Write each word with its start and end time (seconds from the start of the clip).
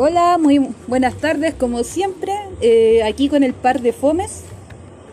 Hola, 0.00 0.38
muy 0.38 0.60
buenas 0.86 1.14
tardes, 1.16 1.54
como 1.54 1.82
siempre, 1.82 2.32
eh, 2.60 3.02
aquí 3.02 3.28
con 3.28 3.42
el 3.42 3.52
par 3.52 3.80
de 3.80 3.92
Fomes. 3.92 4.44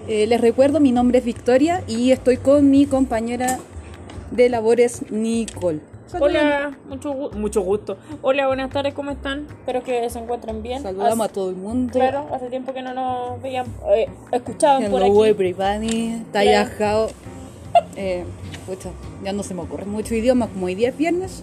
Eh, 0.07 0.27
les 0.27 0.39
recuerdo, 0.39 0.79
mi 0.79 0.91
nombre 0.91 1.17
es 1.17 1.25
Victoria 1.25 1.83
y 1.87 2.11
estoy 2.11 2.37
con 2.37 2.69
mi 2.69 2.85
compañera 2.85 3.57
de 4.29 4.47
labores, 4.47 5.01
Nicole. 5.11 5.79
Hola, 6.19 6.77
mucho, 6.87 7.13
gu- 7.15 7.31
mucho 7.33 7.61
gusto. 7.61 7.97
Hola, 8.21 8.45
buenas 8.45 8.69
tardes, 8.69 8.93
¿cómo 8.93 9.09
están? 9.09 9.47
Espero 9.49 9.81
que 9.83 10.07
se 10.07 10.19
encuentren 10.19 10.61
bien. 10.61 10.83
Saludamos 10.83 11.27
a 11.27 11.31
todo 11.31 11.49
el 11.49 11.55
mundo. 11.55 11.91
Claro, 11.91 12.27
hace 12.31 12.45
tiempo 12.49 12.71
que 12.71 12.83
no 12.83 12.93
nos 12.93 13.41
veían, 13.41 13.65
eh, 13.95 14.07
escuchaban 14.31 14.83
por 14.91 15.01
Hello 15.01 15.23
aquí. 15.23 15.31
everybody, 15.31 16.09
está 16.27 16.43
Claro. 16.77 17.07
Eh, 17.95 18.23
pucha, 18.67 18.89
ya 19.23 19.33
no 19.33 19.41
se 19.41 19.55
me 19.55 19.61
ocurren 19.61 19.89
muchos 19.89 20.11
idiomas, 20.11 20.49
como 20.49 20.67
hoy 20.67 20.75
día 20.75 20.89
es 20.89 20.97
viernes. 20.97 21.41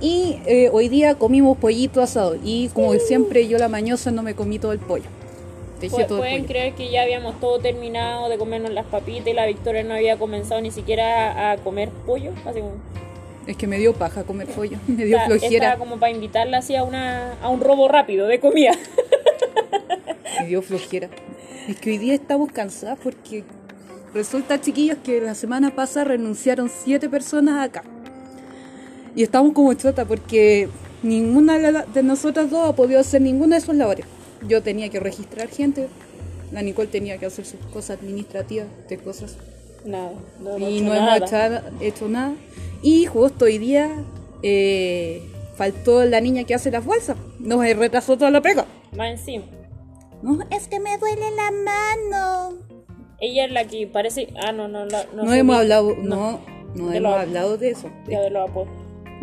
Y 0.00 0.40
eh, 0.46 0.70
hoy 0.72 0.88
día 0.88 1.16
comimos 1.16 1.58
pollito 1.58 2.00
asado. 2.02 2.36
Y 2.42 2.68
como 2.68 2.94
siempre, 2.94 3.48
yo 3.48 3.58
la 3.58 3.68
mañosa 3.68 4.10
no 4.10 4.22
me 4.22 4.34
comí 4.34 4.58
todo 4.58 4.72
el 4.72 4.78
pollo. 4.78 5.06
Dejé 5.80 6.04
todo 6.04 6.18
el 6.18 6.20
Pueden 6.22 6.36
pollo. 6.42 6.46
creer 6.48 6.74
que 6.74 6.90
ya 6.90 7.02
habíamos 7.02 7.38
todo 7.40 7.58
terminado 7.60 8.28
de 8.28 8.38
comernos 8.38 8.72
las 8.72 8.86
papitas 8.86 9.28
y 9.28 9.32
la 9.32 9.46
Victoria 9.46 9.82
no 9.84 9.94
había 9.94 10.16
comenzado 10.16 10.60
ni 10.60 10.70
siquiera 10.70 11.52
a 11.52 11.56
comer 11.58 11.90
pollo. 12.06 12.32
Así 12.44 12.60
como, 12.60 12.72
Es 13.46 13.56
que 13.56 13.66
me 13.66 13.78
dio 13.78 13.92
paja 13.92 14.24
comer 14.24 14.48
pollo, 14.48 14.78
me 14.86 15.04
dio 15.04 15.18
flojera. 15.26 15.66
estaba 15.66 15.76
como 15.78 15.98
para 15.98 16.12
invitarla 16.12 16.58
así 16.58 16.74
a, 16.76 16.84
una, 16.84 17.34
a 17.42 17.48
un 17.48 17.60
robo 17.60 17.88
rápido 17.88 18.26
de 18.26 18.40
comida. 18.40 18.72
Me 20.40 20.46
dio 20.46 20.62
flojera. 20.62 21.08
Es 21.68 21.78
que 21.80 21.90
hoy 21.90 21.98
día 21.98 22.14
estamos 22.14 22.50
cansadas 22.52 22.98
porque 23.02 23.44
resulta, 24.14 24.60
chiquillos, 24.60 24.98
que 25.04 25.20
la 25.20 25.34
semana 25.34 25.74
pasada 25.74 26.04
renunciaron 26.06 26.70
siete 26.70 27.08
personas 27.08 27.68
acá. 27.68 27.84
Y 29.18 29.24
estamos 29.24 29.52
como 29.52 29.74
chota 29.74 30.04
porque 30.04 30.68
ninguna 31.02 31.58
de 31.58 32.02
nosotras 32.04 32.50
dos 32.50 32.68
ha 32.68 32.76
podido 32.76 33.00
hacer 33.00 33.20
ninguna 33.20 33.56
de 33.56 33.62
sus 33.62 33.74
labores. 33.74 34.06
Yo 34.46 34.62
tenía 34.62 34.90
que 34.90 35.00
registrar 35.00 35.48
gente, 35.48 35.88
la 36.52 36.62
Nicole 36.62 36.86
tenía 36.86 37.18
que 37.18 37.26
hacer 37.26 37.44
sus 37.44 37.58
cosas 37.72 37.98
administrativas, 37.98 38.68
de 38.88 38.96
cosas. 38.98 39.36
Nada, 39.84 40.12
no, 40.40 40.56
y 40.58 40.78
he 40.78 40.80
no 40.82 40.94
hemos 40.94 41.16
hecho, 41.16 41.36
hecho 41.80 42.08
nada. 42.08 42.32
Y 42.80 43.06
justo 43.06 43.46
hoy 43.46 43.58
día 43.58 43.90
eh, 44.44 45.20
faltó 45.56 46.04
la 46.04 46.20
niña 46.20 46.44
que 46.44 46.54
hace 46.54 46.70
las 46.70 46.84
bolsas. 46.84 47.16
Nos 47.40 47.58
retrasó 47.74 48.16
toda 48.16 48.30
la 48.30 48.40
pega. 48.40 48.66
Más 48.96 49.10
encima. 49.18 49.46
No, 50.22 50.38
es 50.56 50.68
que 50.68 50.78
me 50.78 50.96
duele 50.96 51.26
la 51.34 51.50
mano. 51.50 52.58
Ella 53.20 53.46
es 53.46 53.50
la 53.50 53.64
que 53.64 53.84
parece. 53.88 54.28
Ah, 54.40 54.52
no, 54.52 54.68
no, 54.68 54.84
no. 54.86 54.98
No, 55.12 55.28
sé 55.28 55.38
hemos 55.38 55.56
hablado, 55.56 55.96
no, 56.00 56.38
no 56.76 56.92
hemos 56.92 57.00
lo- 57.02 57.14
hablado 57.16 57.58
de 57.58 57.70
eso. 57.70 57.90
Ya 58.08 58.20
de 58.20 58.30
los 58.30 58.48
apodos. 58.48 58.68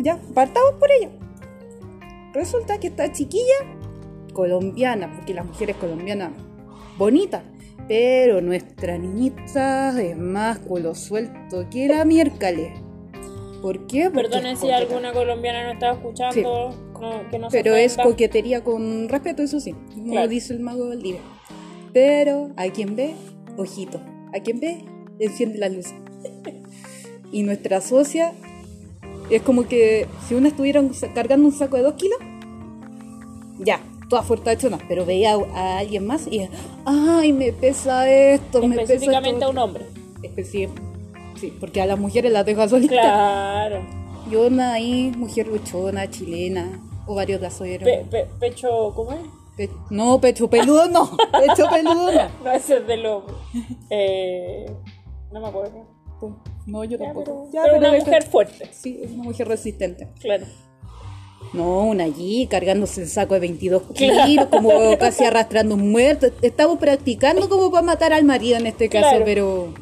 Ya, 0.00 0.18
partamos 0.34 0.74
por 0.78 0.90
ello. 0.90 1.10
Resulta 2.34 2.78
que 2.78 2.88
esta 2.88 3.10
chiquilla, 3.12 3.54
colombiana, 4.32 5.12
porque 5.14 5.32
las 5.34 5.46
mujeres 5.46 5.76
colombianas, 5.76 6.32
bonitas, 6.98 7.42
pero 7.88 8.40
nuestra 8.42 8.98
niñita 8.98 10.00
es 10.02 10.16
más 10.16 10.58
culo 10.58 10.94
suelto 10.94 11.66
que 11.70 11.88
la 11.88 12.04
miércoles. 12.04 12.72
¿Por 13.62 13.86
qué? 13.86 14.10
Perdonen 14.10 14.56
si 14.56 14.70
alguna 14.70 15.12
colombiana 15.12 15.64
no 15.64 15.72
estaba 15.72 15.94
escuchando, 15.94 16.74
no- 17.00 17.30
que 17.30 17.38
no 17.38 17.50
se 17.50 17.56
Pero 17.62 17.74
es 17.74 17.96
coquetería 17.96 18.62
con 18.62 19.08
respeto, 19.08 19.42
eso 19.42 19.60
sí, 19.60 19.74
como 19.94 20.12
Claro. 20.12 20.28
dice 20.28 20.52
el 20.52 20.60
mago 20.60 20.88
Valdivia. 20.88 21.20
Pero 21.92 22.50
a 22.56 22.64
quien 22.66 22.94
ve, 22.96 23.14
ojito. 23.56 24.00
A 24.34 24.40
quien 24.40 24.60
ve, 24.60 24.84
enciende 25.18 25.58
la 25.58 25.68
luz. 25.70 25.86
y 27.32 27.42
nuestra 27.42 27.80
socia 27.80 28.32
es 29.30 29.42
como 29.42 29.66
que 29.66 30.06
si 30.28 30.34
una 30.34 30.48
estuviera 30.48 30.82
cargando 31.14 31.46
un 31.46 31.52
saco 31.52 31.76
de 31.76 31.82
dos 31.82 31.94
kilos, 31.94 32.18
ya, 33.58 33.80
toda 34.08 34.22
fortachona, 34.22 34.78
pero 34.88 35.04
veía 35.06 35.34
a, 35.54 35.78
alguien 35.78 36.06
más 36.06 36.26
y, 36.26 36.48
ay, 36.84 37.32
me 37.32 37.52
pesa 37.52 38.08
esto, 38.08 38.60
me 38.62 38.76
pesa 38.76 38.82
esto. 38.82 38.94
Específicamente 38.94 39.44
a 39.44 39.48
un 39.48 39.58
hombre. 39.58 39.86
Especi- 40.22 40.68
Sí, 41.36 41.52
porque 41.60 41.82
a 41.82 41.86
las 41.86 41.98
mujeres 41.98 42.32
las 42.32 42.46
deja 42.46 42.66
solitas. 42.68 42.96
Claro. 42.98 43.82
Yo 44.30 44.46
una 44.46 44.72
ahí, 44.72 45.12
mujer 45.16 45.46
luchona, 45.48 46.10
chilena, 46.10 46.80
o 47.06 47.14
varios 47.14 47.40
gasoeros. 47.40 47.86
Pe- 47.88 48.06
pe- 48.10 48.26
pecho, 48.40 48.92
¿cómo 48.94 49.12
es? 49.12 49.18
Pe- 49.56 49.70
no, 49.90 50.18
pecho 50.20 50.48
peludo 50.48 50.88
no. 50.88 51.10
Pecho 51.32 51.68
peludo 51.70 52.10
no. 52.12 52.28
No, 52.44 52.50
ese 52.52 52.78
es 52.78 52.86
del 52.86 53.04
hombre. 53.06 53.34
Eh, 53.90 54.66
no 55.32 55.40
me 55.40 55.48
acuerdo. 55.48 55.84
No, 56.66 56.84
yo 56.84 56.98
Ya, 56.98 57.04
tampoco. 57.06 57.24
pero, 57.24 57.48
Ya, 57.52 57.62
pero 57.64 57.78
una 57.78 57.92
mujer 57.98 58.22
fuerte. 58.24 58.68
Sí, 58.72 59.00
es 59.02 59.10
una 59.12 59.24
mujer 59.24 59.48
resistente. 59.48 60.08
Claro. 60.20 60.46
No, 61.52 61.84
una 61.84 62.04
allí 62.04 62.46
cargándose 62.48 63.02
el 63.02 63.08
saco 63.08 63.34
de 63.34 63.40
22 63.40 63.82
Claro. 63.94 64.24
kilos, 64.26 64.46
como 64.46 64.70
casi 64.98 65.24
arrastrando 65.24 65.74
un 65.76 65.90
muerto. 65.92 66.26
Estamos 66.42 66.78
practicando 66.78 67.48
como 67.48 67.70
para 67.70 67.82
matar 67.86 68.12
al 68.12 68.24
marido 68.24 68.56
en 68.58 68.66
este 68.66 68.88
caso, 68.88 69.10
Claro. 69.10 69.24
pero 69.24 69.74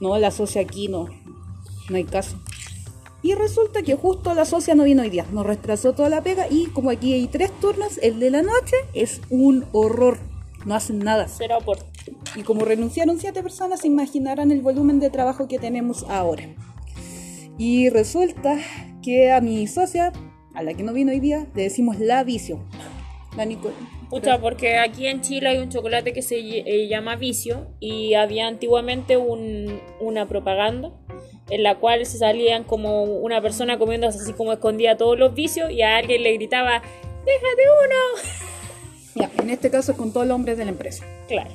no, 0.00 0.16
la 0.18 0.30
socia 0.30 0.62
aquí 0.62 0.88
no, 0.88 1.08
no 1.90 1.96
hay 1.96 2.04
caso. 2.04 2.36
Y 3.20 3.34
resulta 3.34 3.82
que 3.82 3.96
justo 3.96 4.32
la 4.32 4.44
socia 4.44 4.76
no 4.76 4.84
vino 4.84 5.02
hoy 5.02 5.10
día, 5.10 5.26
nos 5.32 5.44
retrasó 5.44 5.92
toda 5.92 6.08
la 6.08 6.22
pega 6.22 6.46
y 6.48 6.66
como 6.66 6.88
aquí 6.90 7.12
hay 7.14 7.26
tres 7.26 7.50
turnos, 7.60 7.98
el 7.98 8.20
de 8.20 8.30
la 8.30 8.42
noche 8.42 8.76
es 8.94 9.20
un 9.28 9.66
horror, 9.72 10.18
no 10.64 10.76
hacen 10.76 11.00
nada. 11.00 11.26
Será 11.26 11.58
por. 11.58 11.78
Y 12.36 12.42
como 12.42 12.64
renunciaron 12.64 13.18
siete 13.18 13.42
personas, 13.42 13.80
se 13.80 13.86
imaginarán 13.88 14.50
el 14.52 14.60
volumen 14.60 15.00
de 15.00 15.10
trabajo 15.10 15.48
que 15.48 15.58
tenemos 15.58 16.04
ahora. 16.08 16.44
Y 17.58 17.88
resulta 17.90 18.56
que 19.02 19.32
a 19.32 19.40
mi 19.40 19.66
socia, 19.66 20.12
a 20.54 20.62
la 20.62 20.74
que 20.74 20.82
no 20.82 20.92
vino 20.92 21.10
hoy 21.12 21.20
día, 21.20 21.46
le 21.54 21.62
decimos 21.62 21.98
la 21.98 22.22
vicio. 22.24 22.60
La 23.36 23.44
Nicole. 23.44 23.74
Pucha, 24.10 24.40
porque 24.40 24.78
aquí 24.78 25.06
en 25.06 25.20
Chile 25.20 25.48
hay 25.50 25.58
un 25.58 25.68
chocolate 25.68 26.12
que 26.12 26.22
se 26.22 26.38
eh, 26.38 26.88
llama 26.88 27.16
Vicio 27.16 27.66
y 27.78 28.14
había 28.14 28.46
antiguamente 28.48 29.16
un- 29.18 29.80
una 30.00 30.26
propaganda 30.26 30.90
en 31.50 31.62
la 31.62 31.76
cual 31.76 32.04
se 32.06 32.18
salían 32.18 32.64
como 32.64 33.04
una 33.04 33.40
persona 33.42 33.78
comiendo 33.78 34.06
así 34.08 34.32
como 34.32 34.52
escondía 34.52 34.96
todos 34.96 35.18
los 35.18 35.34
vicios 35.34 35.70
y 35.70 35.82
a 35.82 35.96
alguien 35.96 36.22
le 36.22 36.32
gritaba, 36.34 36.82
déjate 37.24 37.62
uno. 37.86 38.28
Ya, 39.14 39.30
en 39.42 39.50
este 39.50 39.70
caso 39.70 39.92
es 39.92 39.98
con 39.98 40.12
todos 40.12 40.26
los 40.26 40.34
hombres 40.34 40.56
de 40.56 40.64
la 40.64 40.70
empresa. 40.70 41.04
Claro. 41.28 41.50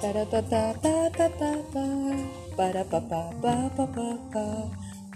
Taratatatatata, 0.00 1.52
para 2.56 2.84
pa 2.84 3.00
pa 3.00 3.30
pa 3.40 3.70
pa 3.76 3.86
pa 3.86 4.18
pa. 4.32 4.44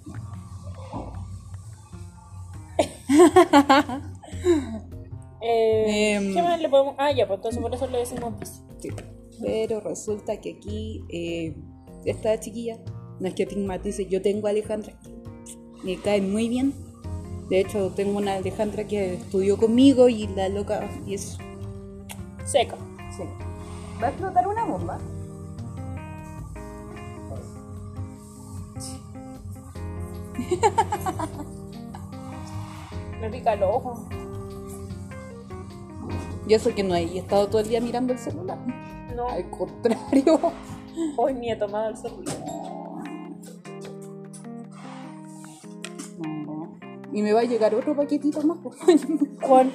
Eh, 5.47 6.15
Em. 6.15 6.33
¿Qué 6.33 6.41
más 6.41 6.59
le 6.59 6.67
podemos.? 6.69 6.95
Ah, 6.97 7.11
ya, 7.11 7.27
pues 7.27 7.37
entonces 7.37 7.61
por 7.61 7.71
eso 7.75 7.85
le 7.85 7.99
decimos. 7.99 8.33
Sí, 8.79 8.89
pero 9.39 9.79
resulta 9.79 10.41
que 10.41 10.55
aquí 10.57 11.05
eh, 11.09 11.55
esta 12.05 12.39
chiquilla, 12.39 12.79
no 13.19 13.27
es 13.27 13.35
que 13.35 13.43
estigmatice, 13.43 14.07
yo 14.07 14.23
tengo 14.23 14.47
a 14.47 14.49
Alejandra, 14.49 14.97
me 15.85 15.97
cae 15.97 16.21
muy 16.21 16.49
bien. 16.49 16.73
De 17.49 17.61
hecho, 17.61 17.91
tengo 17.95 18.17
una 18.17 18.33
Alejandra 18.33 18.85
que 18.87 19.13
estudió 19.13 19.57
conmigo 19.57 20.09
y 20.09 20.27
la 20.27 20.49
loca 20.49 20.89
y 21.05 21.13
es... 21.13 21.37
Seca. 22.43 22.75
sí. 23.15 23.23
¿Va 24.01 24.07
a 24.07 24.09
explotar 24.09 24.47
una 24.47 24.65
bomba? 24.65 24.97
Me 33.21 33.29
pica 33.29 33.53
el 33.53 33.63
ojo. 33.63 34.05
Y 36.47 36.53
eso 36.53 36.73
que 36.75 36.83
no 36.83 36.93
he 36.95 37.17
estado 37.17 37.47
todo 37.47 37.61
el 37.61 37.69
día 37.69 37.81
mirando 37.81 38.13
el 38.13 38.19
celular. 38.19 38.57
No, 39.15 39.29
Al 39.29 39.49
contrario. 39.49 40.39
hoy 41.17 41.33
ni 41.33 41.51
he 41.51 41.55
tomado 41.55 41.89
el 41.89 41.97
celular. 41.97 42.35
Y 47.15 47.21
me 47.21 47.31
va 47.33 47.39
a 47.39 47.43
llegar 47.45 47.73
otro 47.73 47.95
paquetito 47.95 48.41
más. 48.43 48.57
¿Cuál? 49.41 49.71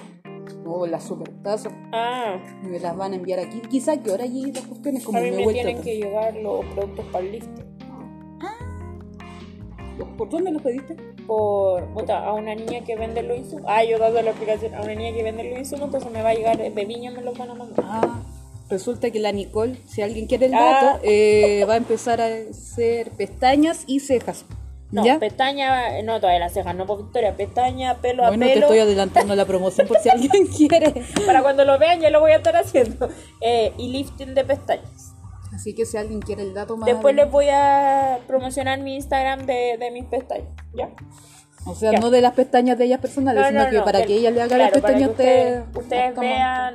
No, 0.62 0.86
las 0.86 1.04
super 1.04 1.30
tazas. 1.42 1.72
Ah, 1.90 2.36
Y 2.62 2.66
me 2.66 2.78
las 2.78 2.94
van 2.96 3.14
a 3.14 3.16
enviar 3.16 3.38
aquí. 3.40 3.60
Quizá 3.70 3.96
que 4.02 4.10
ahora 4.10 4.26
lleguen 4.26 4.52
las 4.54 4.64
cuestiones 4.66 5.02
como 5.04 5.18
a 5.18 5.22
mí 5.22 5.30
me 5.30 5.46
me 5.46 5.52
tienen 5.52 5.80
que 5.80 5.96
llegar 5.96 6.36
los 6.36 6.64
productos 6.66 7.06
para 7.06 7.24
el 7.24 7.32
lift. 7.32 7.48
¿Por 10.16 10.28
dónde 10.30 10.50
los 10.50 10.62
pediste? 10.62 10.96
Por, 11.26 11.84
puta, 11.94 12.24
a 12.24 12.32
una 12.34 12.54
niña 12.54 12.84
que 12.84 12.96
vende 12.96 13.22
los 13.22 13.38
insumos. 13.38 13.64
Ah, 13.68 13.84
yo 13.84 13.98
dando 13.98 14.20
la 14.22 14.30
explicación. 14.30 14.74
A 14.74 14.82
una 14.82 14.94
niña 14.94 15.12
que 15.14 15.22
vende 15.22 15.44
los 15.44 15.58
insumos, 15.58 15.86
entonces 15.86 16.10
me 16.10 16.22
va 16.22 16.30
a 16.30 16.34
llegar 16.34 16.58
de 16.58 16.84
viña, 16.84 17.10
me 17.10 17.22
los 17.22 17.36
van 17.38 17.50
a 17.50 17.54
mandar. 17.54 17.84
Ah, 17.88 18.22
resulta 18.68 19.10
que 19.10 19.18
la 19.18 19.32
Nicole, 19.32 19.76
si 19.86 20.02
alguien 20.02 20.26
quiere 20.26 20.46
el 20.46 20.54
Ah. 20.54 20.58
dato, 20.92 21.00
eh, 21.04 21.64
va 21.68 21.74
a 21.74 21.76
empezar 21.76 22.20
a 22.20 22.26
hacer 22.50 23.10
pestañas 23.12 23.84
y 23.86 24.00
cejas. 24.00 24.44
No, 24.92 25.04
¿Ya? 25.04 25.18
pestaña, 25.20 26.02
no, 26.02 26.18
todavía 26.18 26.40
las 26.40 26.52
cejas, 26.52 26.74
no 26.74 26.84
por 26.86 26.98
Victoria, 26.98 27.36
pestaña, 27.36 27.98
pelo 27.98 28.24
Bueno, 28.26 28.44
a 28.44 28.48
te 28.48 28.54
pelo. 28.54 28.66
estoy 28.66 28.78
adelantando 28.80 29.36
la 29.36 29.44
promoción 29.44 29.86
por 29.86 29.98
si 29.98 30.08
alguien 30.08 30.46
quiere. 30.56 31.04
Para 31.26 31.42
cuando 31.42 31.64
lo 31.64 31.78
vean 31.78 32.00
ya 32.00 32.10
lo 32.10 32.18
voy 32.20 32.32
a 32.32 32.36
estar 32.38 32.56
haciendo. 32.56 33.08
Eh, 33.40 33.72
y 33.78 33.88
lifting 33.92 34.34
de 34.34 34.44
pestañas. 34.44 35.12
Así 35.54 35.74
que 35.74 35.84
si 35.86 35.96
alguien 35.96 36.20
quiere 36.20 36.42
el 36.42 36.54
dato 36.54 36.76
más. 36.76 36.86
Después 36.86 37.14
les 37.14 37.30
voy 37.30 37.46
a 37.52 38.18
promocionar 38.26 38.80
mi 38.80 38.94
Instagram 38.96 39.46
de, 39.46 39.76
de 39.78 39.90
mis 39.92 40.04
pestañas, 40.06 40.48
¿ya? 40.74 40.88
O 41.66 41.74
sea, 41.74 41.92
Ya. 41.92 41.98
no 42.00 42.10
de 42.10 42.20
las 42.22 42.32
pestañas 42.34 42.78
de 42.78 42.86
ellas 42.86 43.00
personales, 43.00 43.42
No, 43.42 43.48
sino 43.48 43.64
no, 43.64 43.70
que 43.70 43.76
no, 43.76 43.84
para 43.84 44.04
que 44.04 44.14
ella 44.14 44.30
le 44.30 44.40
haga 44.40 44.56
claro, 44.56 44.62
las 44.64 44.72
pestañas 44.72 45.10
ustedes, 45.10 45.64
ustedes. 45.76 46.16
vean 46.16 46.74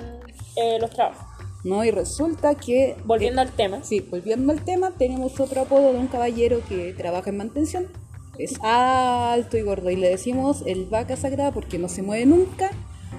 eh, 0.55 0.77
los 0.79 0.89
trabajos. 0.91 1.25
No, 1.63 1.83
y 1.83 1.89
resulta 1.91 2.53
que. 2.55 2.95
Volviendo 3.05 3.41
eh, 3.41 3.45
al 3.45 3.51
tema. 3.51 3.79
Sí, 3.83 3.99
volviendo 4.01 4.53
al 4.53 4.63
tema, 4.63 4.91
tenemos 4.97 5.39
otro 5.39 5.61
apodo 5.61 5.91
de 5.91 5.97
un 5.97 6.05
caballero 6.07 6.61
que 6.69 6.93
trabaja 6.93 7.31
en 7.31 7.37
mantención. 7.37 7.87
Es 8.37 8.59
alto 8.61 9.57
y 9.57 9.61
gordo 9.61 9.89
y 9.89 9.95
le 9.95 10.09
decimos 10.09 10.63
el 10.65 10.85
vaca 10.85 11.15
sagrada 11.15 11.51
porque 11.51 11.79
no 11.79 11.89
se 11.89 12.01
mueve 12.01 12.25
nunca. 12.25 12.71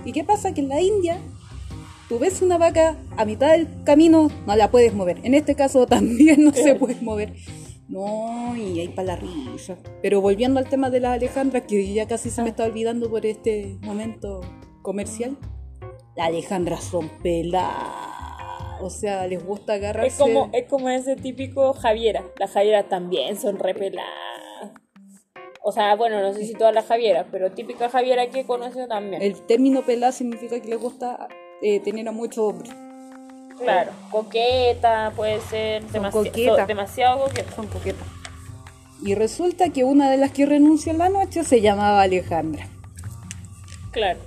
¿Y 0.04 0.12
qué 0.12 0.24
pasa? 0.24 0.52
Que 0.52 0.60
en 0.60 0.68
la 0.68 0.80
India 0.80 1.18
tú 2.08 2.18
ves 2.18 2.42
una 2.42 2.58
vaca 2.58 2.96
a 3.16 3.24
mitad 3.24 3.52
del 3.52 3.68
camino, 3.84 4.30
no 4.46 4.56
la 4.56 4.70
puedes 4.70 4.94
mover. 4.94 5.18
En 5.24 5.34
este 5.34 5.54
caso 5.54 5.86
también 5.88 6.44
no 6.44 6.52
se 6.52 6.74
puede 6.74 7.00
mover. 7.00 7.34
No, 7.88 8.56
y 8.56 8.80
ahí 8.80 8.88
para 8.88 9.14
la 9.14 9.16
risa. 9.16 9.76
Pero 10.02 10.20
volviendo 10.20 10.58
al 10.58 10.68
tema 10.68 10.90
de 10.90 11.00
las 11.00 11.14
Alejandras, 11.14 11.64
que 11.68 11.92
ya 11.94 12.08
casi 12.08 12.30
se 12.30 12.42
me 12.42 12.48
está 12.48 12.64
olvidando 12.64 13.08
por 13.08 13.24
este 13.24 13.78
momento 13.82 14.40
comercial. 14.82 15.36
Las 16.16 16.28
Alejandras 16.28 16.82
son 16.82 17.08
peladas. 17.22 18.16
O 18.80 18.90
sea, 18.90 19.26
les 19.26 19.44
gusta 19.44 19.74
agarrarse. 19.74 20.08
Es 20.08 20.18
como, 20.18 20.50
es 20.52 20.64
como 20.68 20.88
ese 20.88 21.14
típico 21.16 21.72
Javiera. 21.74 22.24
Las 22.38 22.50
Javieras 22.50 22.88
también 22.88 23.36
son 23.36 23.58
repeladas. 23.58 24.25
O 25.68 25.72
sea, 25.72 25.96
bueno, 25.96 26.20
no 26.20 26.32
sé 26.32 26.44
si 26.46 26.54
todas 26.54 26.72
las 26.72 26.86
Javieras, 26.86 27.26
pero 27.32 27.50
típica 27.50 27.88
Javiera 27.88 28.28
que 28.30 28.40
he 28.40 28.46
conocido 28.46 28.86
también. 28.86 29.20
El 29.20 29.40
término 29.46 29.82
pelada 29.82 30.12
significa 30.12 30.60
que 30.60 30.68
les 30.68 30.78
gusta 30.78 31.26
eh, 31.60 31.80
tener 31.80 32.06
a 32.06 32.12
muchos 32.12 32.38
hombres. 32.38 32.72
Claro, 33.58 33.90
coqueta, 34.12 35.12
puede 35.16 35.40
ser 35.40 35.82
demasi- 35.88 36.10
coquetas. 36.12 36.60
so- 36.60 36.66
demasiado 36.66 37.24
coqueta. 37.24 37.52
Son 37.56 37.66
coquetas. 37.66 38.06
Y 39.02 39.16
resulta 39.16 39.70
que 39.70 39.82
una 39.82 40.08
de 40.08 40.18
las 40.18 40.30
que 40.30 40.46
renunció 40.46 40.92
en 40.92 40.98
la 40.98 41.08
noche 41.08 41.42
se 41.42 41.60
llamaba 41.60 42.02
Alejandra. 42.02 42.68
Claro. 43.90 44.20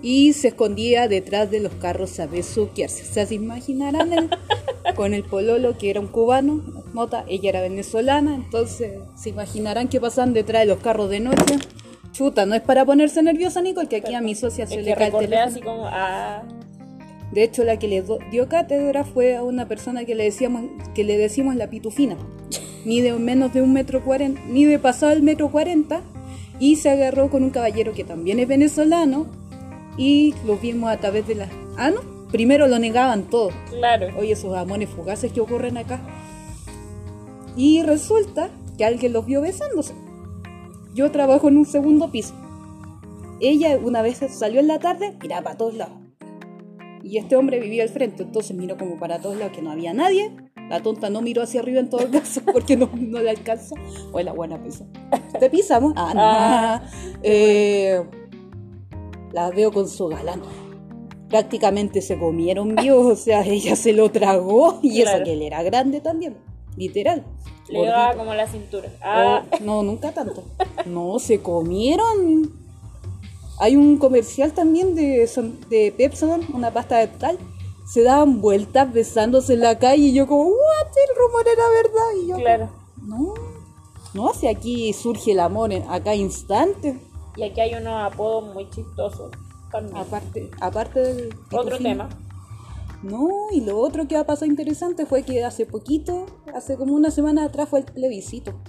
Y 0.00 0.32
se 0.34 0.48
escondía 0.48 1.08
detrás 1.08 1.50
de 1.50 1.60
los 1.60 1.72
carros 1.74 2.18
a 2.20 2.26
besuquearse. 2.26 3.02
O 3.02 3.12
sea, 3.12 3.26
se 3.26 3.34
imaginarán 3.34 4.12
el- 4.14 4.30
con 4.96 5.12
el 5.12 5.24
pololo 5.24 5.76
que 5.76 5.90
era 5.90 6.00
un 6.00 6.06
cubano, 6.08 6.75
nota, 6.96 7.24
ella 7.28 7.50
era 7.50 7.60
venezolana, 7.60 8.34
entonces 8.34 8.98
se 9.14 9.28
imaginarán 9.28 9.88
que 9.88 10.00
pasan 10.00 10.32
detrás 10.32 10.62
de 10.62 10.66
los 10.66 10.78
carros 10.78 11.08
de 11.10 11.20
noche. 11.20 11.58
Chuta, 12.10 12.46
no 12.46 12.54
es 12.54 12.62
para 12.62 12.84
ponerse 12.84 13.22
nerviosa, 13.22 13.60
Nicole, 13.60 13.88
que 13.88 13.96
aquí 13.96 14.14
a 14.14 14.20
mi 14.20 14.34
socia 14.34 14.66
se 14.66 14.82
le 14.82 14.94
cae 14.94 15.12
el 15.20 15.34
así 15.34 15.60
como, 15.60 15.86
ah, 15.86 16.42
De 17.30 17.42
hecho, 17.42 17.62
la 17.62 17.78
que 17.78 17.86
le 17.86 18.02
dio 18.30 18.48
cátedra 18.48 19.04
fue 19.04 19.36
a 19.36 19.42
una 19.42 19.68
persona 19.68 20.04
que 20.06 20.14
le 20.14 20.24
decíamos, 20.24 20.62
que 20.94 21.04
le 21.04 21.18
decimos 21.18 21.54
la 21.54 21.68
pitufina. 21.68 22.16
Mide 22.86 23.12
menos 23.12 23.52
de 23.52 23.62
un 23.62 23.72
metro 23.72 24.02
cuarenta, 24.02 24.40
mide 24.46 24.78
pasado 24.78 25.12
el 25.12 25.22
metro 25.22 25.50
cuarenta, 25.50 26.00
y 26.58 26.76
se 26.76 26.88
agarró 26.88 27.28
con 27.28 27.44
un 27.44 27.50
caballero 27.50 27.92
que 27.92 28.04
también 28.04 28.38
es 28.38 28.48
venezolano, 28.48 29.26
y 29.98 30.34
lo 30.46 30.56
vimos 30.56 30.90
a 30.90 30.96
través 30.96 31.26
de 31.28 31.34
la. 31.34 31.48
Ah, 31.76 31.90
no. 31.90 32.00
Primero 32.30 32.66
lo 32.66 32.78
negaban 32.78 33.24
todo. 33.24 33.50
claro. 33.70 34.08
Oye, 34.18 34.32
esos 34.32 34.56
amores 34.56 34.88
fugaces 34.88 35.32
que 35.32 35.40
ocurren 35.40 35.76
acá. 35.76 36.00
Y 37.56 37.82
resulta 37.82 38.50
que 38.76 38.84
alguien 38.84 39.12
los 39.12 39.24
vio 39.26 39.40
besándose. 39.40 39.94
Yo 40.94 41.10
trabajo 41.10 41.48
en 41.48 41.56
un 41.56 41.64
segundo 41.66 42.10
piso. 42.10 42.34
Ella 43.40 43.78
una 43.82 44.02
vez 44.02 44.20
salió 44.30 44.60
en 44.60 44.68
la 44.68 44.78
tarde, 44.78 45.16
miraba 45.20 45.42
para 45.42 45.56
todos 45.56 45.74
lados. 45.74 45.94
Y 47.02 47.18
este 47.18 47.36
hombre 47.36 47.60
vivía 47.60 47.82
al 47.84 47.88
frente, 47.88 48.22
entonces 48.24 48.56
miró 48.56 48.76
como 48.76 48.98
para 48.98 49.20
todos 49.20 49.36
lados 49.36 49.52
que 49.54 49.62
no 49.62 49.70
había 49.70 49.94
nadie. 49.94 50.34
La 50.68 50.82
tonta 50.82 51.10
no 51.10 51.22
miró 51.22 51.42
hacia 51.42 51.60
arriba 51.60 51.78
en 51.80 51.88
todo 51.88 52.10
caso 52.10 52.40
porque 52.52 52.76
no, 52.76 52.90
no 52.94 53.20
le 53.20 53.30
alcanza. 53.30 53.76
O 54.12 54.20
la 54.20 54.32
buena 54.32 54.60
pisa. 54.62 54.86
¿Te 55.38 55.48
pisamos? 55.48 55.92
Ah, 55.96 56.12
no. 56.14 56.20
Ah. 56.22 56.82
Eh, 57.22 58.02
la 59.32 59.50
veo 59.50 59.70
con 59.72 59.88
su 59.88 60.08
galán. 60.08 60.42
Prácticamente 61.28 62.00
se 62.02 62.18
comieron 62.18 62.74
vivos, 62.76 63.06
o 63.06 63.16
sea, 63.16 63.42
ella 63.44 63.76
se 63.76 63.92
lo 63.92 64.10
tragó 64.10 64.78
y 64.82 65.02
Claro. 65.02 65.16
eso 65.18 65.24
que 65.24 65.32
él 65.34 65.42
era 65.42 65.62
grande 65.62 66.00
también, 66.00 66.36
literal. 66.76 67.24
Le 67.68 67.84
daba 67.84 68.04
Gordito. 68.06 68.18
como 68.18 68.34
la 68.34 68.46
cintura. 68.46 68.88
Ah, 69.02 69.42
no, 69.60 69.82
nunca 69.82 70.12
tanto. 70.12 70.44
No, 70.84 71.18
se 71.18 71.40
comieron. 71.42 72.52
Hay 73.58 73.74
un 73.76 73.96
comercial 73.98 74.52
también 74.52 74.94
de, 74.94 75.26
son- 75.26 75.58
de 75.68 75.92
Pepsodent, 75.96 76.48
una 76.50 76.72
pasta 76.72 76.98
de 76.98 77.08
tal. 77.08 77.38
Se 77.86 78.02
daban 78.02 78.40
vueltas 78.40 78.92
besándose 78.92 79.54
en 79.54 79.60
la 79.60 79.78
calle 79.78 80.02
y 80.04 80.12
yo 80.12 80.26
como, 80.26 80.44
what, 80.48 80.86
el 81.08 81.16
rumor 81.16 81.46
era 81.46 81.68
verdad. 81.70 82.22
Y 82.22 82.28
yo, 82.28 82.36
claro. 82.36 82.70
no, 83.02 83.34
no, 84.14 84.34
si 84.34 84.46
aquí 84.48 84.92
surge 84.92 85.32
el 85.32 85.40
amor 85.40 85.72
en, 85.72 85.84
acá 85.90 86.14
instante. 86.14 87.00
Y 87.36 87.42
aquí 87.44 87.60
hay 87.60 87.74
unos 87.74 88.12
apodos 88.12 88.52
muy 88.54 88.68
chistosos. 88.70 89.30
también. 89.70 89.96
Aparte, 89.96 90.50
aparte 90.60 91.00
del 91.00 91.34
Otro 91.52 91.78
tema. 91.78 92.08
No, 93.02 93.28
y 93.52 93.60
lo 93.60 93.78
otro 93.78 94.08
que 94.08 94.16
ha 94.16 94.24
pasado 94.24 94.46
interesante 94.46 95.06
fue 95.06 95.22
que 95.22 95.44
hace 95.44 95.66
poquito, 95.66 96.26
hace 96.54 96.76
como 96.76 96.94
una 96.94 97.10
semana 97.10 97.44
atrás 97.44 97.68
fue 97.68 97.80
el 97.80 97.84
plebiscito. 97.86 98.60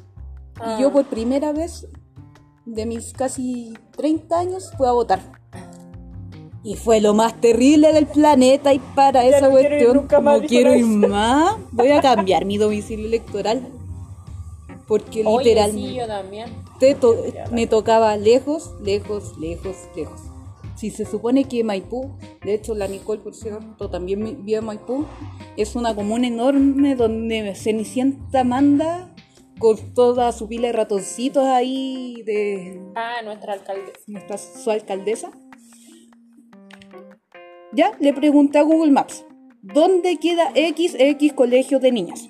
Ah. 0.60 0.76
Y 0.78 0.82
yo 0.82 0.92
por 0.92 1.06
primera 1.06 1.54
vez 1.54 1.88
de 2.66 2.86
mis 2.86 3.14
casi 3.14 3.74
30 3.96 4.40
años 4.40 4.72
fui 4.78 4.88
a 4.88 4.92
votar. 4.92 5.20
Y 6.64 6.76
fue 6.76 7.00
lo 7.00 7.14
más 7.14 7.40
terrible 7.40 7.94
del 7.94 8.08
planeta 8.08 8.74
y 8.74 8.80
para 8.80 9.24
Ya 9.24 9.38
esa 9.38 9.48
no 9.48 9.56
quiero 9.56 9.70
cuestión 10.08 10.24
no 10.26 10.34
dijo 10.36 10.48
quiero 10.48 10.76
ir 10.76 10.86
más. 10.86 11.56
Voy 11.72 11.90
a 11.92 12.02
cambiar 12.02 12.44
mi 12.46 12.58
domicilio 12.58 13.06
electoral. 13.06 13.66
Porque 14.88 15.24
Oye, 15.26 15.44
sí, 15.44 15.50
literalmente 15.50 15.94
yo 15.96 16.08
también. 16.08 16.50
te 16.80 16.96
to- 16.96 17.16
me 17.52 17.68
tocaba 17.68 18.16
lejos, 18.18 18.74
lejos, 18.82 19.38
lejos, 19.38 19.76
lejos. 19.96 20.22
Si 20.76 20.92
se 20.92 21.06
supone 21.06 21.46
que 21.46 21.64
Maipú, 21.64 22.12
de 22.48 22.54
hecho 22.54 22.74
la 22.76 22.88
Nicole, 22.88 23.20
por 23.22 23.36
cierto, 23.36 23.90
también 23.90 24.46
vive 24.46 24.60
en 24.60 24.64
Maipú, 24.66 25.06
es 25.58 25.76
una 25.76 25.94
comuna 25.94 26.28
enorme 26.28 26.96
donde 26.96 27.54
Cenicienta 27.56 28.46
manda 28.46 29.14
con 29.60 29.76
toda 29.94 30.32
su 30.32 30.48
pila 30.48 30.68
de 30.68 30.74
ratoncitos 30.74 31.44
ahí 31.44 32.24
de 32.26 32.82
Ah, 32.96 33.18
nuestra 33.26 33.52
alcaldesa. 33.52 34.00
nuestra 34.08 34.38
su 34.38 34.72
alcaldesa. 34.72 35.32
Ya 37.74 37.92
le 38.00 38.14
pregunté 38.14 38.60
a 38.60 38.62
Google 38.62 38.94
Maps, 38.94 39.26
¿dónde 39.62 40.16
queda 40.16 40.52
XX 40.52 41.34
colegio 41.36 41.82
de 41.82 41.92
niñas? 41.92 42.30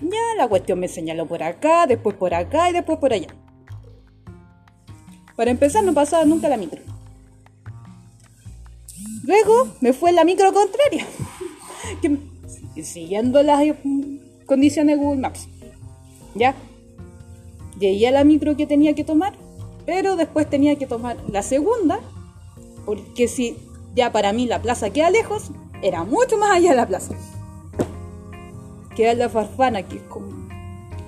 Ya 0.00 0.36
la 0.36 0.46
cuestión 0.46 0.78
me 0.78 0.86
señaló 0.86 1.26
por 1.26 1.42
acá, 1.42 1.88
después 1.88 2.14
por 2.14 2.34
acá 2.34 2.70
y 2.70 2.72
después 2.72 2.98
por 2.98 3.12
allá. 3.12 3.34
Para 5.36 5.50
empezar 5.50 5.82
no 5.82 5.92
pasaba 5.92 6.24
nunca 6.24 6.48
la 6.48 6.56
micro. 6.56 6.89
Luego 9.24 9.68
me 9.80 9.92
fue 9.92 10.12
la 10.12 10.24
micro 10.24 10.52
contraria. 10.52 11.06
siguiendo 12.82 13.42
las 13.42 13.62
eh, 13.62 13.74
condiciones 14.46 14.96
de 14.96 15.04
Google 15.04 15.20
Maps. 15.20 15.48
Ya. 16.34 16.54
Llegué 17.78 18.08
a 18.08 18.10
la 18.10 18.24
micro 18.24 18.56
que 18.56 18.66
tenía 18.66 18.94
que 18.94 19.04
tomar, 19.04 19.34
pero 19.86 20.16
después 20.16 20.48
tenía 20.48 20.76
que 20.76 20.86
tomar 20.86 21.16
la 21.28 21.42
segunda, 21.42 22.00
porque 22.84 23.26
si 23.26 23.56
ya 23.94 24.12
para 24.12 24.32
mí 24.32 24.46
la 24.46 24.60
plaza 24.60 24.90
queda 24.90 25.10
lejos, 25.10 25.50
era 25.82 26.04
mucho 26.04 26.36
más 26.36 26.50
allá 26.50 26.70
de 26.70 26.76
la 26.76 26.86
plaza. 26.86 27.14
Queda 28.94 29.14
la 29.14 29.28
farfana, 29.28 29.82
que 29.82 29.96
es 29.96 30.02
como. 30.04 30.28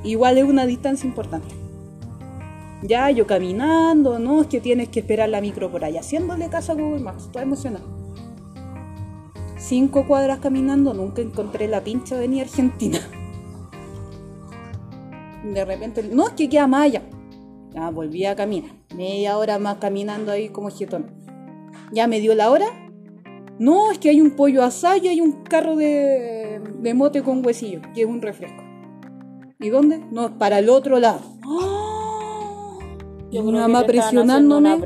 Igual 0.02 0.38
es 0.38 0.44
una 0.44 0.66
distancia 0.66 1.06
importante. 1.06 1.61
Ya 2.82 3.08
yo 3.10 3.28
caminando, 3.28 4.18
no, 4.18 4.42
es 4.42 4.48
que 4.48 4.60
tienes 4.60 4.88
que 4.88 5.00
esperar 5.00 5.28
la 5.28 5.40
micro 5.40 5.70
por 5.70 5.84
allá, 5.84 6.00
haciéndole 6.00 6.48
caso 6.48 6.72
a 6.72 6.74
Google 6.74 7.00
Maps, 7.00 7.26
estoy 7.26 7.42
emocionado. 7.42 7.84
Cinco 9.56 10.04
cuadras 10.08 10.40
caminando, 10.40 10.92
nunca 10.92 11.22
encontré 11.22 11.68
la 11.68 11.84
pincha 11.84 12.16
avenida 12.16 12.42
Argentina. 12.42 12.98
De 15.44 15.64
repente, 15.64 16.02
no, 16.02 16.26
es 16.26 16.32
que 16.32 16.48
queda 16.48 16.68
allá. 16.72 17.02
Ya 17.70 17.90
volví 17.90 18.26
a 18.26 18.34
caminar, 18.34 18.72
media 18.96 19.38
hora 19.38 19.60
más 19.60 19.76
caminando 19.76 20.32
ahí 20.32 20.48
como 20.48 20.68
jetón. 20.68 21.06
Ya 21.92 22.08
me 22.08 22.18
dio 22.18 22.34
la 22.34 22.50
hora. 22.50 22.66
No, 23.60 23.92
es 23.92 23.98
que 23.98 24.10
hay 24.10 24.20
un 24.20 24.32
pollo 24.32 24.64
asado 24.64 24.96
y 24.96 25.08
hay 25.08 25.20
un 25.20 25.44
carro 25.44 25.76
de, 25.76 26.60
de 26.80 26.94
mote 26.94 27.22
con 27.22 27.46
huesillo, 27.46 27.80
que 27.94 28.02
es 28.02 28.08
un 28.08 28.20
refresco. 28.20 28.62
¿Y 29.60 29.68
dónde? 29.68 29.98
No, 30.10 30.36
para 30.38 30.58
el 30.58 30.68
otro 30.68 30.98
lado. 30.98 31.20
¡Ah! 31.44 31.81
Y 33.32 33.40
mi 33.40 33.52
mamá 33.52 33.82
presionándome. 33.86 34.78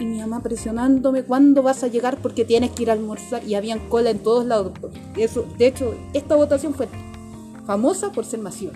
Y 0.00 0.04
mi 0.06 0.18
mamá 0.18 0.40
presionándome, 0.42 1.22
¿cuándo 1.22 1.62
vas 1.62 1.84
a 1.84 1.88
llegar? 1.88 2.16
Porque 2.22 2.44
tienes 2.44 2.70
que 2.72 2.82
ir 2.84 2.90
a 2.90 2.94
almorzar. 2.94 3.44
Y 3.44 3.54
habían 3.54 3.78
cola 3.88 4.10
en 4.10 4.18
todos 4.20 4.44
lados. 4.46 4.72
Eso, 5.16 5.44
de 5.58 5.66
hecho, 5.68 5.94
esta 6.14 6.34
votación 6.34 6.74
fue 6.74 6.88
famosa 7.66 8.10
por 8.10 8.24
ser 8.24 8.40
masiva. 8.40 8.72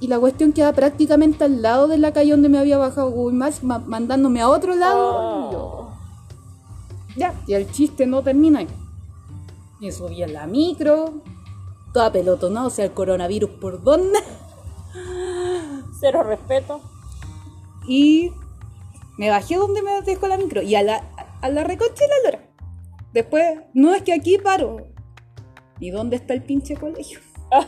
y 0.00 0.08
la 0.08 0.18
cuestión 0.18 0.52
queda 0.52 0.72
prácticamente 0.72 1.44
al 1.44 1.62
lado 1.62 1.86
de 1.88 1.96
la 1.98 2.12
calle 2.12 2.32
donde 2.32 2.48
me 2.48 2.58
había 2.58 2.76
bajado 2.78 3.10
Google 3.10 3.36
Maps, 3.38 3.62
ma- 3.62 3.78
mandándome 3.78 4.40
a 4.40 4.48
otro 4.48 4.74
lado. 4.74 5.48
Y 5.48 5.52
yo, 5.52 5.58
Oh. 5.60 5.88
ya, 7.16 7.32
y 7.46 7.54
el 7.54 7.70
chiste 7.70 8.04
no 8.06 8.20
termina 8.22 8.58
ahí. 8.58 8.68
Me 9.80 9.90
subí 9.92 10.22
a 10.22 10.26
la 10.26 10.46
micro, 10.46 11.22
toda 11.94 12.10
pelotonada, 12.12 12.66
o 12.66 12.70
sea, 12.70 12.84
el 12.86 12.90
coronavirus 12.92 13.50
por 13.50 13.82
dónde. 13.82 14.18
Cero 16.00 16.22
respeto. 16.22 16.80
Y 17.88 18.30
me 19.18 19.30
bajé 19.30 19.56
donde 19.56 19.82
me 19.82 20.02
dejó 20.02 20.28
la 20.28 20.36
micro. 20.36 20.62
Y 20.62 20.74
a 20.74 20.82
la, 20.82 21.02
a 21.40 21.48
la 21.48 21.64
reconcha 21.64 22.04
de 22.04 22.08
la 22.08 22.30
lora. 22.30 22.50
Después, 23.12 23.60
no 23.74 23.94
es 23.94 24.02
que 24.02 24.12
aquí 24.12 24.38
paro. 24.38 24.88
¿Y 25.80 25.90
dónde 25.90 26.16
está 26.16 26.34
el 26.34 26.42
pinche 26.42 26.76
colegio? 26.76 27.20
Ah, 27.52 27.66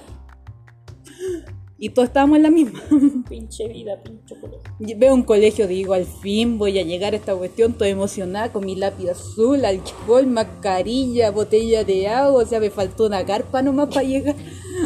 Y 1.78 1.90
todos 1.90 2.08
estábamos 2.08 2.38
en 2.38 2.42
la 2.44 2.50
misma. 2.50 2.80
pinche 3.28 3.68
vida, 3.68 4.00
pinche 4.02 4.34
colegio. 4.40 4.62
Y 4.80 4.94
Veo 4.94 5.14
un 5.14 5.22
colegio, 5.22 5.66
digo, 5.68 5.94
al 5.94 6.06
fin 6.06 6.58
voy 6.58 6.78
a 6.78 6.82
llegar 6.82 7.12
a 7.12 7.16
esta 7.16 7.34
cuestión, 7.34 7.74
toda 7.74 7.88
emocionada 7.88 8.52
con 8.52 8.64
mi 8.64 8.74
lápiz 8.74 9.10
azul, 9.10 9.64
alcohol, 9.64 10.26
mascarilla, 10.26 11.30
botella 11.30 11.84
de 11.84 12.08
agua, 12.08 12.42
o 12.42 12.46
sea, 12.46 12.60
me 12.60 12.70
faltó 12.70 13.06
una 13.06 13.24
carpa 13.24 13.62
nomás 13.62 13.88
para 13.88 14.02
llegar. 14.02 14.34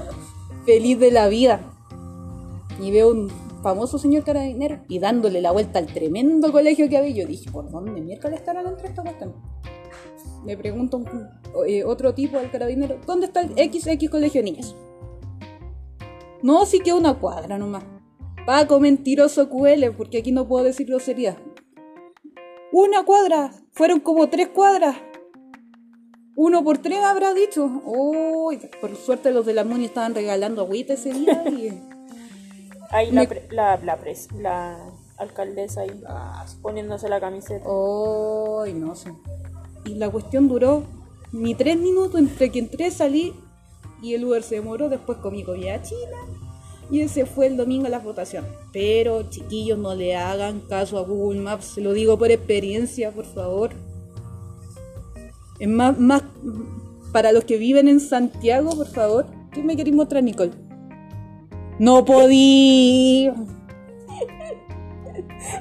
Feliz 0.66 0.98
de 0.98 1.10
la 1.10 1.28
vida. 1.28 1.60
Y 2.82 2.90
veo 2.90 3.10
un 3.12 3.49
famoso 3.62 3.98
señor 3.98 4.24
carabinero 4.24 4.80
y 4.88 4.98
dándole 4.98 5.40
la 5.40 5.52
vuelta 5.52 5.78
al 5.78 5.86
tremendo 5.86 6.50
colegio 6.52 6.88
que 6.88 6.96
había. 6.96 7.14
Yo 7.22 7.26
dije, 7.28 7.50
¿por 7.50 7.70
dónde 7.70 8.00
miércoles 8.00 8.40
estarán 8.40 8.66
entre 8.66 8.88
esta 8.88 9.02
cuestión? 9.02 9.34
Le 10.46 10.56
pregunto 10.56 10.96
un- 10.98 11.28
eh, 11.66 11.84
otro 11.84 12.14
tipo 12.14 12.38
al 12.38 12.50
carabinero, 12.50 12.98
¿dónde 13.06 13.26
está 13.26 13.40
el 13.42 13.50
XX 13.50 14.08
Colegio 14.08 14.40
de 14.42 14.50
Niñas? 14.50 14.74
No, 16.42 16.64
sí 16.64 16.80
que 16.80 16.92
una 16.94 17.14
cuadra 17.18 17.58
nomás. 17.58 17.84
Paco, 18.46 18.80
mentiroso 18.80 19.50
QL, 19.50 19.90
porque 19.96 20.18
aquí 20.18 20.32
no 20.32 20.48
puedo 20.48 20.64
decir 20.64 20.86
grosería. 20.86 21.36
Una 22.72 23.04
cuadra, 23.04 23.50
fueron 23.72 24.00
como 24.00 24.28
tres 24.30 24.48
cuadras. 24.48 24.96
Uno 26.36 26.64
por 26.64 26.78
tres 26.78 27.00
habrá 27.00 27.34
dicho. 27.34 27.66
Uy, 27.84 28.58
por 28.80 28.96
suerte 28.96 29.30
los 29.32 29.44
de 29.44 29.52
la 29.52 29.64
MUNI 29.64 29.84
estaban 29.86 30.14
regalando 30.14 30.62
agüita 30.62 30.94
ese 30.94 31.12
día. 31.12 31.44
Y... 31.50 31.99
Ahí 32.90 33.10
la, 33.12 33.26
pre- 33.28 33.46
la, 33.50 33.76
la, 33.82 33.98
pres- 34.00 34.30
la 34.32 34.78
alcaldesa 35.16 35.82
ahí 35.82 36.02
poniéndose 36.62 37.08
la 37.08 37.20
camiseta. 37.20 37.68
Uy, 37.68 38.72
no 38.74 38.94
sé. 38.94 39.12
Y 39.84 39.94
la 39.94 40.10
cuestión 40.10 40.48
duró 40.48 40.82
ni 41.32 41.54
tres 41.54 41.78
minutos 41.78 42.18
entre 42.20 42.50
que 42.50 42.58
entré, 42.58 42.90
salí 42.90 43.32
y 44.02 44.14
el 44.14 44.24
Uber 44.24 44.42
se 44.42 44.56
demoró. 44.56 44.88
Después 44.88 45.18
comí 45.18 45.44
comida 45.44 45.80
china 45.82 46.16
y 46.90 47.00
ese 47.02 47.26
fue 47.26 47.46
el 47.46 47.56
domingo 47.56 47.86
a 47.86 47.90
la 47.90 48.00
votación. 48.00 48.44
Pero 48.72 49.22
chiquillos, 49.30 49.78
no 49.78 49.94
le 49.94 50.16
hagan 50.16 50.60
caso 50.60 50.98
a 50.98 51.02
Google 51.02 51.40
Maps, 51.40 51.66
se 51.66 51.80
lo 51.80 51.92
digo 51.92 52.18
por 52.18 52.30
experiencia, 52.30 53.12
por 53.12 53.24
favor. 53.26 53.70
Es 55.60 55.68
más, 55.68 55.98
más 55.98 56.22
para 57.12 57.30
los 57.32 57.44
que 57.44 57.58
viven 57.58 57.86
en 57.86 58.00
Santiago, 58.00 58.70
por 58.70 58.86
favor. 58.88 59.26
¿Qué 59.52 59.62
me 59.62 59.76
queréis 59.76 59.94
mostrar, 59.94 60.22
Nicole? 60.24 60.52
No 61.80 62.04
podí. 62.04 63.30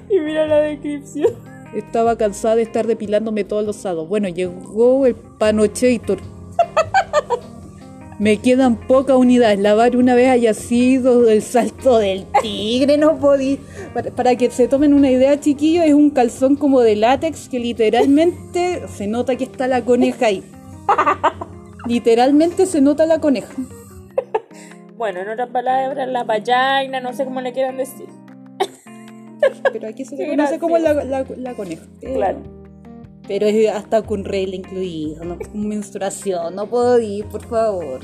Y 0.10 0.20
mira 0.20 0.46
la 0.48 0.58
descripción. 0.58 1.32
Estaba 1.74 2.18
cansada 2.18 2.58
de 2.58 2.64
estar 2.64 2.86
depilándome 2.86 3.46
todos 3.46 3.66
los 3.66 3.78
sábados. 3.78 4.10
Bueno, 4.10 4.28
llegó 4.28 5.06
el 5.06 5.16
Panochator. 5.16 6.18
Me 8.20 8.36
quedan 8.36 8.76
pocas 8.76 9.16
unidades. 9.16 9.60
Lavar 9.60 9.96
una 9.96 10.14
vez 10.14 10.28
haya 10.30 10.54
sido 10.54 11.30
el 11.30 11.42
salto 11.42 12.00
del 12.00 12.26
tigre, 12.42 12.98
no 12.98 13.18
podí. 13.18 13.58
Para, 13.94 14.12
para 14.12 14.36
que 14.36 14.52
se 14.52 14.68
tomen 14.68 14.94
una 14.94 15.10
idea, 15.10 15.40
chiquillos, 15.40 15.86
es 15.86 15.94
un 15.94 16.10
calzón 16.10 16.58
como 16.58 16.82
de 16.82 16.98
látex 16.98 17.48
que 17.48 17.60
literalmente 17.60 18.90
se 18.94 19.08
nota 19.08 19.38
que 19.38 19.46
está 19.46 19.70
la 19.70 19.86
coneja 19.86 20.26
ahí. 20.26 20.44
Literalmente 21.88 22.66
se 22.66 22.82
nota 22.82 23.06
la 23.06 23.20
coneja. 23.22 23.54
Bueno, 25.00 25.22
en 25.22 25.30
otras 25.30 25.48
palabras, 25.50 26.10
la 26.10 26.26
vallaina, 26.26 27.00
no 27.00 27.14
sé 27.14 27.24
cómo 27.24 27.40
le 27.40 27.54
quieran 27.54 27.78
decir. 27.78 28.08
Pero 29.72 29.88
aquí 29.88 30.04
se 30.04 30.18
le 30.18 30.28
conoce 30.28 30.60
como 30.60 30.78
la, 30.78 30.94
la- 30.94 31.26
la 31.38 31.54
coneja. 31.56 31.86
Claro. 32.02 32.40
Pero 33.26 33.46
es 33.46 33.70
hasta 33.72 34.02
con 34.02 34.26
regla 34.26 34.58
incluido, 34.58 35.24
¿no? 35.24 35.38
Con 35.40 35.70
menstruación, 35.70 36.54
no 36.54 36.68
puedo 36.68 37.00
ir, 37.00 37.26
por 37.28 37.46
favor. 37.46 38.02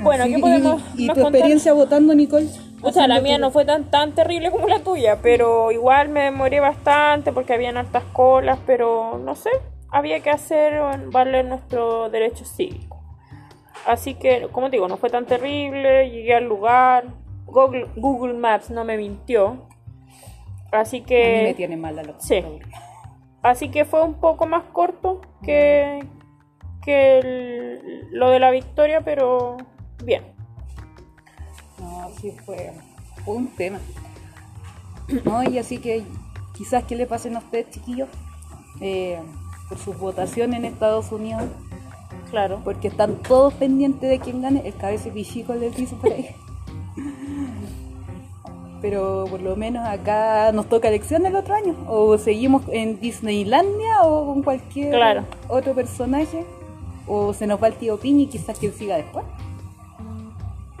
Bueno, 0.00 0.24
Así 0.24 0.34
¿qué 0.34 0.40
podemos 0.40 0.82
¿Y, 0.96 1.04
y 1.04 1.06
más 1.06 1.16
tu 1.16 1.22
contar? 1.22 1.38
experiencia 1.38 1.72
votando, 1.72 2.12
Nicole? 2.16 2.48
O 2.82 2.90
sea, 2.90 3.06
la 3.06 3.20
mía 3.20 3.38
no 3.38 3.52
fue 3.52 3.64
tan, 3.64 3.84
tan 3.92 4.12
terrible 4.16 4.50
como 4.50 4.66
la 4.66 4.80
tuya, 4.80 5.18
pero 5.22 5.70
igual 5.70 6.08
me 6.08 6.22
demoré 6.22 6.58
bastante 6.58 7.32
porque 7.32 7.52
habían 7.52 7.76
hartas 7.76 8.02
colas, 8.12 8.58
pero 8.66 9.18
no 9.24 9.36
sé, 9.36 9.50
había 9.92 10.18
que 10.20 10.30
hacer 10.30 10.80
valer 11.12 11.44
nuestro 11.44 12.10
derecho 12.10 12.44
cívico. 12.44 12.87
Así 13.88 14.14
que, 14.14 14.48
como 14.52 14.68
te 14.68 14.76
digo, 14.76 14.86
no 14.86 14.98
fue 14.98 15.08
tan 15.08 15.24
terrible, 15.24 16.10
llegué 16.10 16.34
al 16.34 16.44
lugar, 16.44 17.06
Google, 17.46 17.86
Google 17.96 18.34
Maps 18.34 18.68
no 18.68 18.84
me 18.84 18.98
mintió, 18.98 19.66
así 20.70 20.98
A 20.98 21.00
mí 21.00 21.06
me 21.06 21.06
que... 21.46 21.54
tiene 21.56 21.76
mala 21.78 22.02
la 22.02 22.20
Sí. 22.20 22.44
Así 23.40 23.70
que 23.70 23.86
fue 23.86 24.02
un 24.04 24.14
poco 24.20 24.44
más 24.46 24.64
corto 24.74 25.22
que, 25.42 26.06
que 26.84 27.18
el- 27.20 28.08
lo 28.12 28.28
de 28.28 28.38
la 28.40 28.50
victoria, 28.50 29.00
pero 29.00 29.56
bien. 30.04 30.22
No, 31.78 32.10
sí 32.20 32.32
fue, 32.44 32.72
fue 33.24 33.36
un 33.36 33.48
tema. 33.56 33.78
No, 35.24 35.42
y 35.44 35.56
así 35.58 35.78
que 35.78 36.04
quizás 36.54 36.84
que 36.84 36.94
le 36.94 37.06
pasen 37.06 37.36
a 37.36 37.38
ustedes, 37.38 37.70
chiquillos, 37.70 38.10
eh, 38.82 39.18
por 39.70 39.78
sus 39.78 39.98
votaciones 39.98 40.58
en 40.58 40.66
Estados 40.66 41.10
Unidos, 41.10 41.44
Claro. 42.30 42.60
porque 42.64 42.88
están 42.88 43.16
todos 43.22 43.54
pendientes 43.54 44.08
de 44.08 44.18
quién 44.18 44.42
gane, 44.42 44.62
el 44.66 44.74
cabeza 44.74 45.10
pichico 45.10 45.54
les 45.54 45.74
dice 45.76 45.96
por 45.96 46.12
ahí. 46.12 46.28
Pero 48.80 49.24
por 49.28 49.40
lo 49.40 49.56
menos 49.56 49.86
acá 49.86 50.52
nos 50.52 50.68
toca 50.68 50.88
elección 50.88 51.26
el 51.26 51.34
otro 51.34 51.54
año. 51.54 51.74
O 51.88 52.16
seguimos 52.16 52.62
en 52.70 53.00
Disneylandia 53.00 54.02
o 54.04 54.26
con 54.26 54.42
cualquier 54.42 54.90
Claro. 54.94 55.24
otro 55.48 55.74
personaje. 55.74 56.44
O 57.08 57.32
se 57.32 57.46
nos 57.46 57.60
va 57.60 57.68
el 57.68 57.74
tío 57.74 57.98
Piñi 57.98 58.24
y 58.24 58.26
quizás 58.26 58.58
quien 58.58 58.72
siga 58.72 58.96
después. 58.96 59.24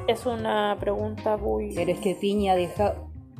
Es 0.06 0.26
una 0.26 0.76
pregunta 0.78 1.36
muy... 1.36 1.72
Pero 1.74 1.90
es 1.90 1.98
que 1.98 2.14
Piña 2.14 2.54
deja 2.54 2.94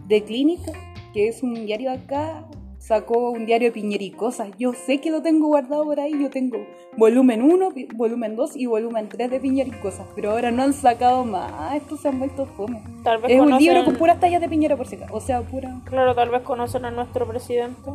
de 0.06 0.24
clínica, 0.24 0.72
que 1.12 1.28
es 1.28 1.42
un 1.42 1.54
diario 1.66 1.92
acá, 1.92 2.44
sacó 2.78 3.30
un 3.30 3.44
diario 3.46 3.68
de 3.68 3.72
Piñera 3.72 4.02
y 4.04 4.10
cosas. 4.10 4.48
Yo 4.58 4.72
sé 4.72 4.98
que 5.00 5.10
lo 5.10 5.20
tengo 5.22 5.48
guardado 5.48 5.84
por 5.84 6.00
ahí, 6.00 6.12
yo 6.20 6.30
tengo 6.30 6.58
volumen 6.96 7.42
1, 7.42 7.70
pi- 7.74 7.88
volumen 7.94 8.34
2 8.36 8.56
y 8.56 8.66
volumen 8.66 9.08
3 9.08 9.30
de 9.30 9.40
Piñera 9.40 9.68
y 9.68 9.80
cosas, 9.80 10.06
pero 10.14 10.30
ahora 10.30 10.50
no 10.50 10.62
han 10.62 10.72
sacado 10.72 11.24
más, 11.24 11.74
estos 11.74 12.00
se 12.00 12.08
han 12.08 12.18
vuelto 12.18 12.46
fome. 12.46 12.82
Tal 13.04 13.18
vez 13.20 13.32
Es 13.32 13.40
un 13.40 13.56
libro 13.58 13.84
con 13.84 13.96
puras 13.96 14.18
tallas 14.20 14.40
de 14.40 14.48
Piñera 14.48 14.76
por 14.76 14.86
si 14.86 14.96
acaso, 14.96 15.14
o 15.14 15.20
sea, 15.20 15.42
pura... 15.42 15.80
Claro, 15.84 16.14
tal 16.14 16.30
vez 16.30 16.42
conocen 16.42 16.84
a 16.84 16.90
nuestro 16.90 17.26
presidente. 17.26 17.90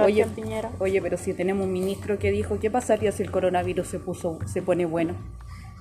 Oye, 0.00 0.24
Piñera. 0.26 0.70
oye, 0.78 1.02
pero 1.02 1.16
si 1.16 1.34
tenemos 1.34 1.66
un 1.66 1.72
ministro 1.72 2.18
que 2.20 2.30
dijo, 2.30 2.60
¿qué 2.60 2.70
pasaría 2.70 3.10
si 3.10 3.24
el 3.24 3.32
coronavirus 3.32 3.86
se 3.88 3.98
puso, 3.98 4.38
se 4.46 4.62
pone 4.62 4.84
bueno? 4.86 5.14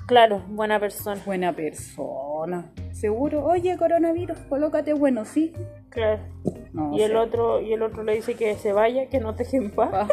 Claro, 0.08 0.42
buena 0.48 0.80
persona. 0.80 1.22
Buena 1.26 1.54
persona. 1.54 2.72
Seguro, 2.94 3.44
oye, 3.46 3.78
coronavirus, 3.78 4.38
colócate 4.50 4.94
bueno, 4.94 5.26
¿sí? 5.26 5.54
Claro. 5.90 6.22
No 6.74 6.96
y 6.96 7.02
el 7.02 7.16
otro 7.16 7.62
y 7.62 7.74
el 7.74 7.82
otro 7.82 8.04
le 8.04 8.14
dice 8.16 8.36
que 8.36 8.56
se 8.56 8.72
vaya, 8.74 9.08
que 9.10 9.20
no 9.20 9.34
te 9.36 9.44
deje 9.44 9.58
en 9.58 9.72
paz. 9.72 9.90
Ah, 9.94 10.08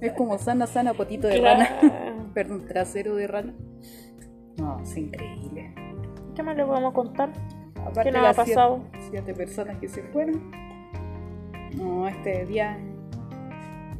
Es 0.00 0.12
como 0.12 0.36
sana, 0.38 0.66
sana, 0.66 0.94
potito 0.94 1.28
de 1.28 1.38
Claro. 1.38 1.60
rana. 1.82 2.30
Perdón, 2.34 2.66
trasero 2.66 3.14
de 3.16 3.26
rana. 3.26 3.54
No, 4.58 4.80
es 4.80 4.96
increíble. 4.96 5.74
¿Qué 6.34 6.42
más 6.42 6.56
le 6.56 6.64
podemos 6.64 6.92
contar? 6.92 7.30
Aparte 7.80 8.04
¿Qué 8.04 8.12
nos 8.12 8.26
ha 8.26 8.34
siete- 8.34 8.50
pasado? 8.54 8.80
Siete, 9.10 9.34
personas 9.34 9.76
que 9.78 9.88
se 9.88 10.02
fueron. 10.02 10.50
No, 11.76 12.08
este 12.08 12.44
día 12.46 12.78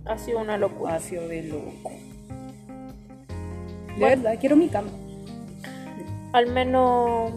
Ha 0.07 0.19
sido 0.19 0.41
una 0.41 0.57
locura. 0.59 0.95
ha 0.97 1.01
sido 1.01 1.29
de 1.29 1.43
loco. 1.45 1.91
De 3.99 4.05
verdad, 4.05 4.37
quiero 4.41 4.57
mi 4.57 4.69
cama. 4.69 4.89
Al 6.33 6.53
menos 6.53 7.33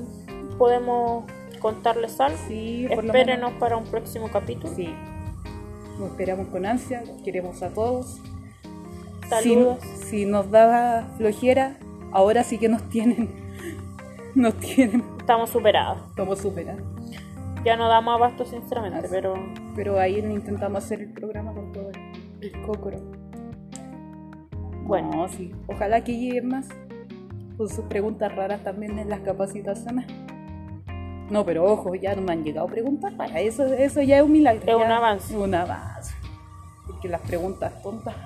podemos 0.58 1.24
contarles 1.60 2.20
algo. 2.20 2.38
Sí, 2.48 2.86
Espérenos 2.90 3.52
para 3.54 3.78
un 3.78 3.86
próximo 3.86 4.30
capítulo. 4.30 4.74
Sí. 4.76 4.94
Lo 6.00 6.08
esperamos 6.08 6.48
con 6.48 6.66
ansia, 6.66 7.04
los 7.06 7.22
queremos 7.22 7.62
a 7.62 7.70
todos. 7.74 8.20
Saludos. 9.30 9.80
Si, 9.82 10.22
si 10.22 10.26
nos 10.26 10.50
daba 10.50 11.08
flojera, 11.18 11.78
ahora 12.12 12.44
sí 12.44 12.58
que 12.58 12.70
nos 12.70 12.82
tienen. 12.90 13.30
Nos 14.36 14.56
tienen. 14.58 15.04
Estamos 15.20 15.50
superados. 15.50 16.08
Estamos 16.10 16.40
superados. 16.40 16.84
Ya 17.66 17.76
no 17.76 17.90
damos 17.90 18.14
abasto 18.16 18.46
sinceramente, 18.46 19.08
Así. 19.08 19.08
pero 19.10 19.34
Pero 19.76 20.00
ahí 20.00 20.20
intentamos 20.20 20.84
hacer 20.86 21.02
el 21.02 21.12
programa 21.14 21.52
con 21.54 21.72
todo 21.74 21.90
el, 21.90 21.98
el 22.42 22.62
cócoro. 22.62 23.00
bueno. 24.86 25.10
No, 25.12 25.28
sí. 25.28 25.52
Ojalá 25.68 26.04
que 26.04 26.16
lleguen 26.18 26.48
más. 26.48 26.70
con 27.58 27.68
sus 27.70 27.86
preguntas 27.86 28.34
raras 28.36 28.64
también 28.64 29.00
en 29.00 29.10
las 29.10 29.20
capacitaciones. 29.22 30.06
No, 31.30 31.46
pero 31.46 31.64
ojo, 31.66 31.94
ya 31.96 32.16
no 32.16 32.22
me 32.22 32.32
han 32.34 32.44
llegado 32.44 32.68
preguntas 32.68 33.16
raras. 33.18 33.38
Eso, 33.38 33.66
eso 33.66 34.02
ya 34.02 34.18
es 34.18 34.24
un 34.24 34.32
milagro. 34.32 34.64
Es 34.68 34.76
un 34.86 34.92
avance. 34.92 35.38
Un 35.38 35.54
avance. 35.56 36.14
Porque 36.88 37.08
las 37.08 37.22
preguntas 37.22 37.82
tontas. 37.82 38.16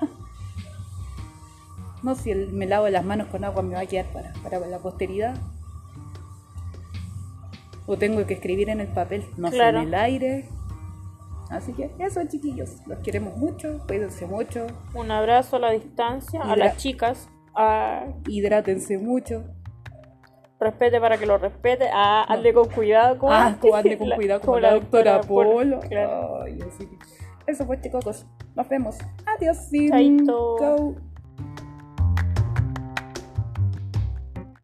No, 2.02 2.14
si 2.14 2.30
el- 2.30 2.52
me 2.52 2.66
lavo 2.66 2.86
las 2.90 3.02
manos 3.02 3.28
con 3.28 3.44
agua 3.44 3.62
me 3.62 3.76
va 3.76 3.80
a 3.80 3.86
quedar 3.86 4.04
para, 4.12 4.30
para 4.42 4.58
la 4.66 4.78
posteridad. 4.78 5.34
O 7.86 7.96
tengo 7.96 8.26
que 8.26 8.34
escribir 8.34 8.68
en 8.68 8.80
el 8.80 8.88
papel, 8.88 9.24
no 9.38 9.48
sé, 9.48 9.54
Claro. 9.56 9.78
en 9.80 9.88
el 9.88 9.94
aire. 9.94 10.48
Así 11.50 11.72
que 11.72 11.90
eso, 11.98 12.20
chiquillos. 12.28 12.76
Los 12.86 12.98
queremos 12.98 13.36
mucho, 13.38 13.80
cuídense 13.86 14.26
mucho, 14.26 14.66
Un 14.94 15.10
abrazo 15.10 15.56
a 15.56 15.60
la 15.60 15.70
distancia, 15.70 16.42
a 16.42 16.56
las 16.56 16.76
chicas, 16.76 17.28
a 17.54 18.04
hidrátense 18.28 18.98
mucho. 18.98 19.44
Respete 20.64 21.00
para 21.00 21.16
que 21.18 21.26
lo 21.26 21.38
respete, 21.38 21.88
a 21.92 22.24
ande 22.24 22.52
con 22.52 22.68
cuidado 22.68 23.18
como, 23.18 23.32
Ah, 23.32 23.54
como 23.60 23.76
ande 23.76 23.96
con 23.96 24.08
la- 24.08 24.16
cuidado 24.16 24.40
con 24.40 24.60
la, 24.62 24.72
doctora 24.74 25.20
Polo. 25.20 25.80
Claro. 25.80 26.42
Ay, 26.42 26.58
así 26.66 26.88
Eso 27.46 27.66
pues 27.66 27.80
chicos, 27.82 28.26
nos 28.56 28.68
vemos. 28.68 28.96
Adiós. 29.26 29.58
Chaito. 29.70 30.56
Chau. 30.58 30.96